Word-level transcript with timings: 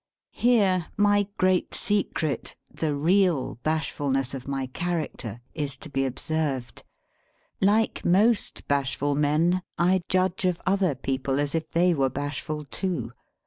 Here 0.33 0.87
my 0.97 1.27
great 1.37 1.75
secret, 1.75 2.55
the 2.73 2.95
real 2.95 3.59
bashfulness 3.61 4.33
of 4.33 4.47
my 4.47 4.65
character, 4.65 5.41
is 5.53 5.77
to 5.77 5.91
be 5.91 6.05
observed. 6.05 6.83
Like 7.61 8.03
most 8.03 8.67
bashful 8.67 9.13
men, 9.13 9.61
I 9.77 10.01
judge 10.09 10.45
of 10.45 10.59
other 10.65 10.95
people 10.95 11.39
as 11.39 11.53
if 11.53 11.69
they 11.69 11.93
were 11.93 12.09
bashful 12.09 12.65
too. 12.65 13.11